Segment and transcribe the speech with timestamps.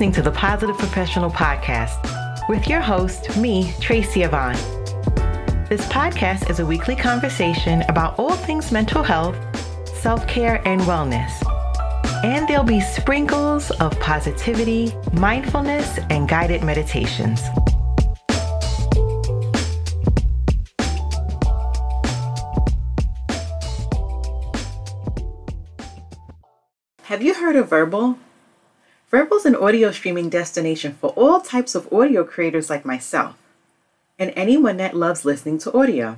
[0.00, 4.56] listening to the Positive Professional Podcast with your host, me, Tracy Yvonne.
[5.68, 9.36] This podcast is a weekly conversation about all things mental health,
[10.00, 11.30] self care, and wellness.
[12.24, 17.42] And there'll be sprinkles of positivity, mindfulness, and guided meditations.
[27.02, 28.16] Have you heard of Vurbl?
[29.12, 33.36] Vurbl is an audio streaming destination for all types of audio creators like myself
[34.20, 36.16] and anyone that loves listening to audio.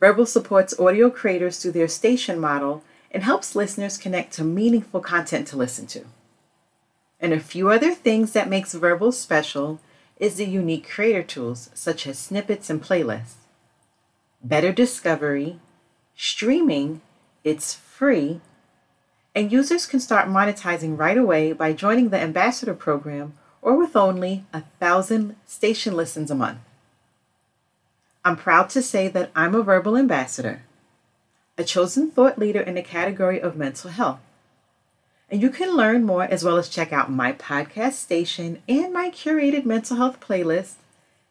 [0.00, 5.48] Vurbl supports audio creators through their station model and helps listeners connect to meaningful content
[5.48, 6.04] to listen to.
[7.18, 9.80] And a few other things that makes Vurbl special
[10.18, 13.34] is the unique creator tools such as snippets and playlists.
[14.40, 15.58] Better discovery,
[16.14, 17.00] streaming,
[17.42, 18.40] it's free,
[19.36, 24.46] and users can start monetizing right away by joining the Ambassador program or with only
[24.54, 26.60] a thousand station listens a month.
[28.24, 30.62] I'm proud to say that I'm a Vurbl ambassador,
[31.58, 34.20] a chosen thought leader in the category of mental health.
[35.30, 39.10] And you can learn more as well as check out my podcast station and my
[39.10, 40.76] curated mental health playlist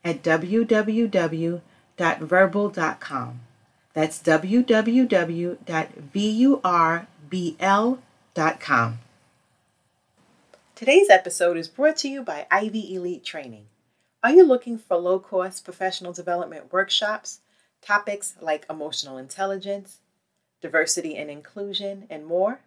[0.03, 1.59] at www.vurbl.com.
[3.93, 4.19] That's
[7.35, 8.99] www.vurbl.com.
[10.75, 13.65] Today's episode is brought to you by Ivy Elite Training.
[14.23, 17.39] Are you looking for low cost professional development workshops,
[17.81, 19.99] topics like emotional intelligence,
[20.61, 22.59] diversity and inclusion, and more?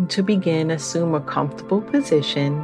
[0.08, 2.60] To begin, assume a comfortable position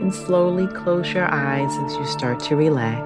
[0.00, 3.02] and slowly close your eyes as you start to relax.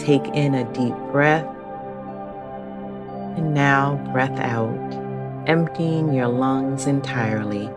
[0.00, 1.46] Take in a deep breath
[3.36, 5.02] and now breath out
[5.48, 7.68] emptying your lungs entirely.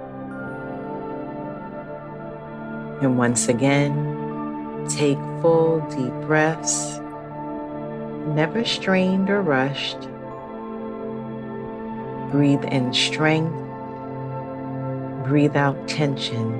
[3.02, 7.00] And once again, take full deep breaths,
[8.36, 10.02] never strained or rushed.
[12.30, 13.56] Breathe in strength,
[15.26, 16.54] breathe out tension,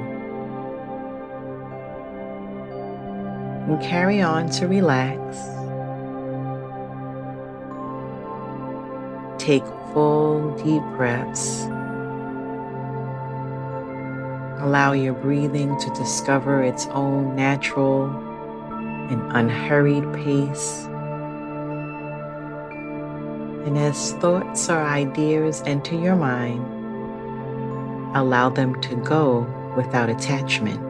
[3.68, 5.38] and carry on to relax.
[9.38, 11.68] Take full deep breaths.
[14.60, 18.06] Allow your breathing to discover its own natural
[19.10, 20.86] and unhurried pace.
[23.66, 26.60] And as thoughts or ideas enter your mind,
[28.18, 30.82] allow them to go without attachment.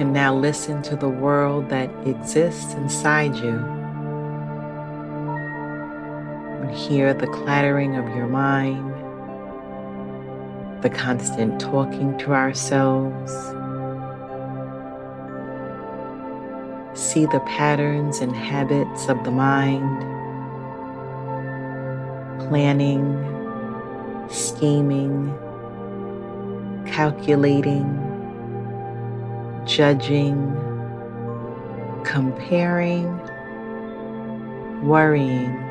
[0.00, 3.85] And now listen to the world that exists inside you.
[6.66, 8.92] And hear the clattering of your mind,
[10.82, 13.32] the constant talking to ourselves.
[17.00, 20.00] See the patterns and habits of the mind,
[22.48, 23.14] planning,
[24.28, 25.32] scheming,
[26.84, 28.02] calculating
[29.66, 30.54] judging,
[32.04, 33.06] comparing,
[34.82, 35.65] worrying,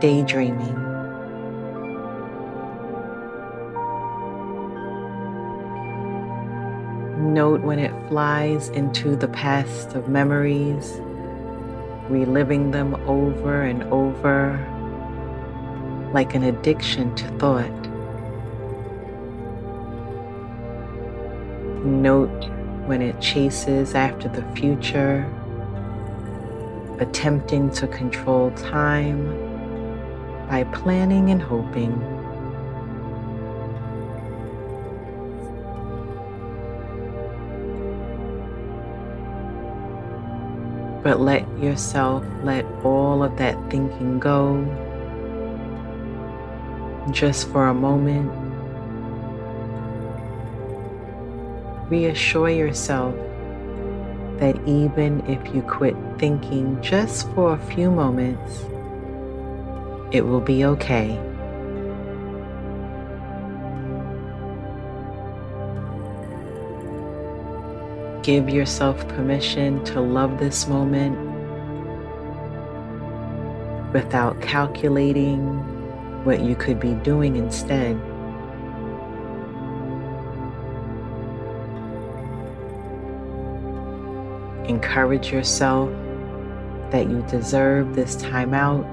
[0.00, 0.74] daydreaming.
[7.32, 11.00] Note when it flies into the past of memories,
[12.08, 14.60] reliving them over and over
[16.12, 17.84] like an addiction to thought.
[21.84, 22.48] Note
[22.86, 25.28] when it chases after the future,
[27.00, 29.43] attempting to control time
[30.48, 31.92] by planning and hoping.
[41.02, 44.64] But let yourself let all of that thinking go
[47.10, 48.30] just for a moment
[51.90, 53.14] reassure yourself
[54.38, 58.64] that even if you quit thinking just for a few moments,
[60.12, 61.20] It will be okay.
[68.22, 71.18] Give yourself permission to love this moment
[73.92, 75.42] without calculating
[76.24, 78.00] what you could be doing instead.
[84.68, 85.90] Encourage yourself
[86.90, 88.86] that you deserve this time out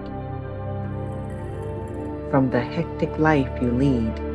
[2.31, 4.31] from the hectic life you lead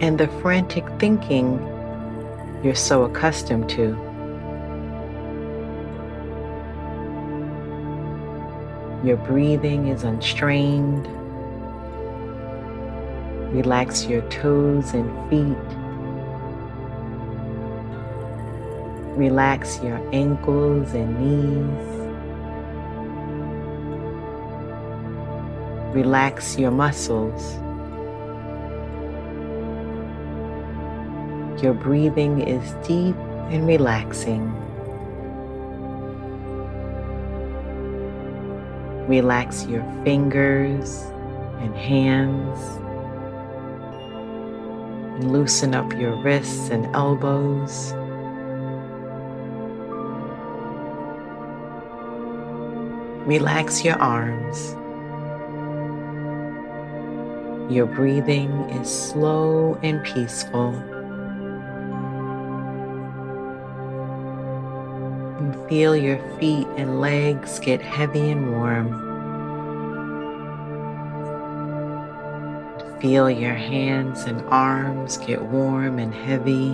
[0.00, 1.58] and the frantic thinking
[2.62, 3.88] you're so accustomed to.
[9.02, 11.06] Your breathing is unstrained.
[13.54, 15.76] Relax your toes and feet.
[19.16, 21.99] Relax your ankles and knees.
[25.92, 27.54] Relax your muscles.
[31.60, 33.16] Your breathing is deep
[33.50, 34.54] and relaxing.
[39.08, 41.02] Relax your fingers
[41.58, 42.60] and hands.
[45.16, 47.92] And loosen up your wrists and elbows.
[53.26, 54.76] Relax your arms.
[57.70, 60.74] Your breathing is slow and peaceful.
[65.38, 68.90] And feel your feet and legs get heavy and warm.
[73.00, 76.72] Feel your hands and arms get warm and heavy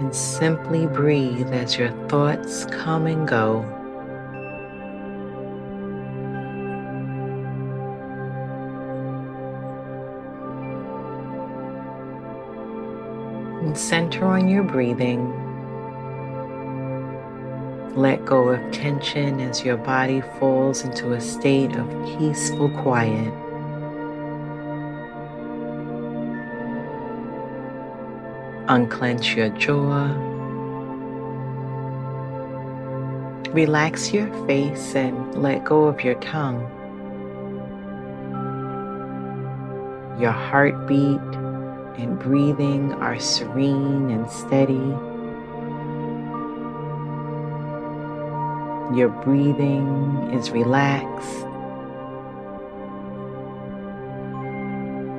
[0.00, 3.81] and simply breathe as your thoughts come and go.
[13.62, 15.32] And center on your breathing.
[17.94, 21.88] Let go of tension as your body falls into a state of
[22.18, 23.32] peaceful quiet.
[28.68, 30.06] Unclench your jaw.
[33.52, 36.60] Relax your face and let go of your tongue.
[40.18, 41.41] Your heartbeat
[41.96, 44.92] and breathing are serene and steady.
[48.96, 51.46] Your breathing is relaxed.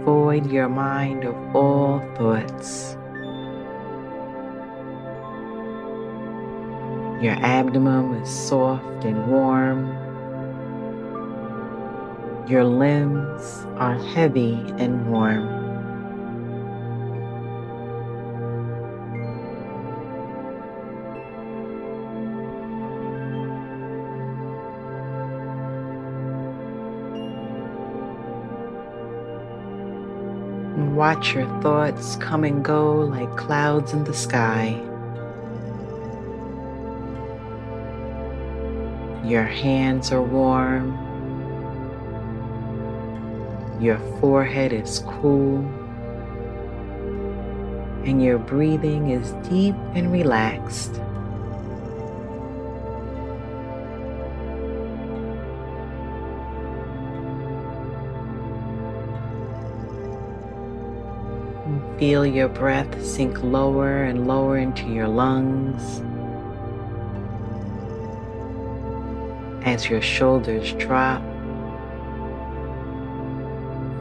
[0.06, 2.98] Void your mind of all thoughts.
[7.24, 9.88] Your abdomen is soft and warm.
[12.50, 15.62] Your limbs are heavy and warm.
[30.94, 34.80] Watch your thoughts come and go like clouds in the sky.
[39.26, 40.92] Your hands are warm.
[43.81, 45.57] Your forehead is cool.
[48.06, 51.02] And your breathing is deep and relaxed.
[62.04, 66.02] Feel your breath sink lower and lower into your lungs.
[69.66, 71.22] As your shoulders drop,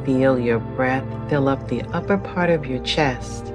[0.04, 3.47] feel your breath fill up the upper part of your chest.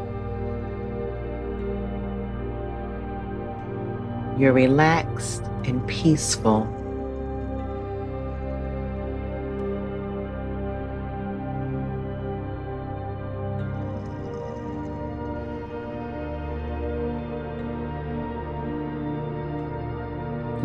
[4.39, 6.76] You're relaxed and peaceful.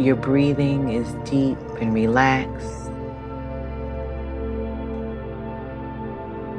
[0.02, 2.90] Your breathing is deep and relaxed.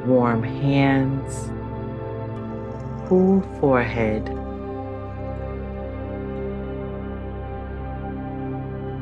[0.06, 1.50] Warm hands,
[3.06, 4.24] cool forehead.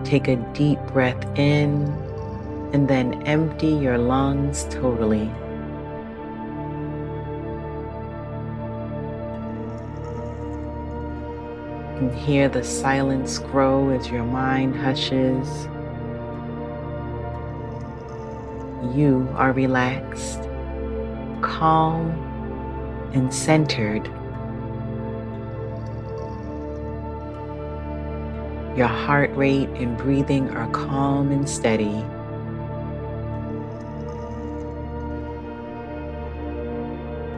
[0.04, 1.84] Take a deep breath in
[2.72, 5.30] and then empty your lungs totally.
[12.02, 15.68] And hear the silence grow as your mind hushes.
[18.92, 20.40] You are relaxed,
[21.42, 22.10] calm,
[23.14, 24.04] and centered.
[28.76, 32.02] Your heart rate and breathing are calm and steady.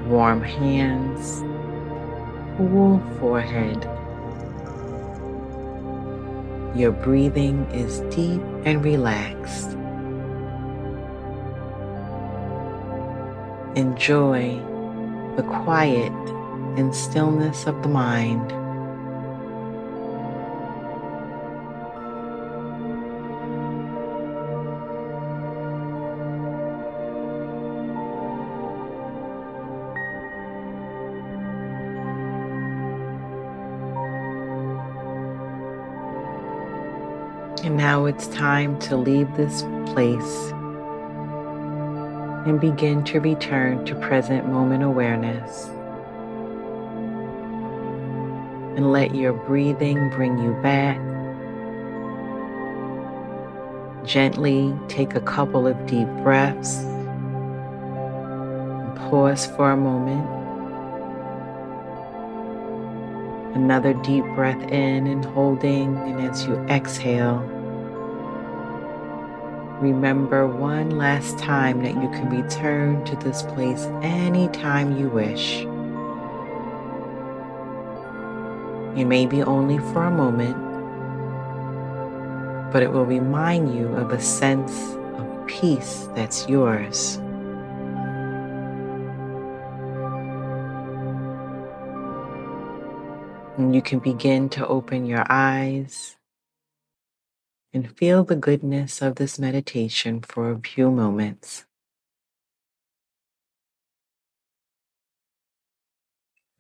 [0.08, 1.42] Warm hands,
[2.56, 3.86] cool forehead.
[6.74, 9.70] Your breathing is deep and relaxed.
[13.76, 14.56] Enjoy
[15.36, 16.12] the quiet
[16.76, 18.63] and stillness of the mind.
[37.64, 40.52] And now it's time to leave this place
[42.44, 45.64] and begin to return to present moment awareness.
[48.76, 50.98] And let your breathing bring you back.
[54.04, 56.80] Gently take a couple of deep breaths
[58.76, 60.28] and pause for a moment.
[63.56, 67.53] Another deep breath in and holding, and as you exhale,
[69.84, 75.60] remember one last time that you can return to this place anytime you wish.
[78.98, 80.56] It may be only for a moment,
[82.72, 84.72] but it will remind you of a sense
[85.18, 87.16] of peace that's yours.
[93.58, 96.16] And you can begin to open your eyes
[97.74, 101.66] and feel the goodness of this meditation for a few moments.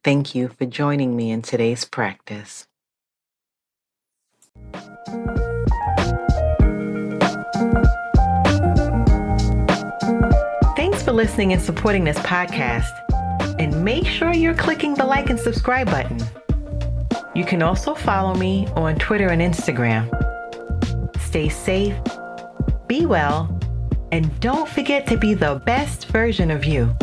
[0.02, 2.66] Thank you for joining me in today's practice.
[10.76, 12.90] Thanks for listening and supporting this podcast.
[13.58, 16.18] And make sure you're clicking the like and subscribe button.
[17.34, 20.23] You can also follow me on Twitter and Instagram.
[21.34, 21.96] Stay safe,
[22.86, 23.58] be well,
[24.12, 26.96] and don't forget to be the best version of you.